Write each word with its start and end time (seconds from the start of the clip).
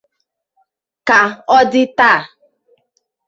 Ka 1.07 1.19
ọ 1.55 1.57
dị 1.71 1.81
taa 1.97 2.19